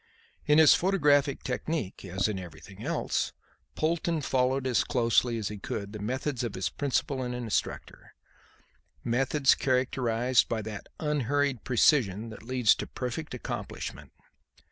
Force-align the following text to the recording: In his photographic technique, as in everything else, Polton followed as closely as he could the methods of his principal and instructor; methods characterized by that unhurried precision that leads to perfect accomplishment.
In 0.47 0.57
his 0.57 0.73
photographic 0.73 1.43
technique, 1.43 2.03
as 2.05 2.27
in 2.27 2.39
everything 2.39 2.83
else, 2.83 3.33
Polton 3.75 4.21
followed 4.21 4.65
as 4.65 4.83
closely 4.83 5.37
as 5.37 5.49
he 5.49 5.59
could 5.59 5.93
the 5.93 5.99
methods 5.99 6.43
of 6.43 6.55
his 6.55 6.69
principal 6.69 7.21
and 7.21 7.35
instructor; 7.35 8.15
methods 9.03 9.53
characterized 9.53 10.49
by 10.49 10.63
that 10.63 10.87
unhurried 10.99 11.63
precision 11.63 12.29
that 12.29 12.41
leads 12.41 12.73
to 12.77 12.87
perfect 12.87 13.35
accomplishment. 13.35 14.11